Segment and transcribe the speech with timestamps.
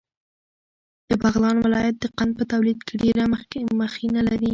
[1.09, 3.23] د بغلان ولایت د قند په تولید کې ډېره
[3.83, 4.49] مخینه لري.